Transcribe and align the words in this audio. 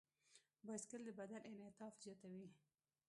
بایسکل 0.65 1.01
د 1.05 1.09
بدن 1.19 1.41
انعطاف 1.51 1.93
زیاتوي. 2.03 2.47